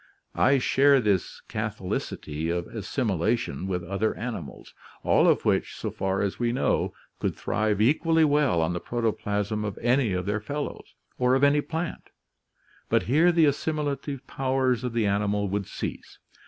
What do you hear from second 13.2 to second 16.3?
the assimilative powers of the animal would cease.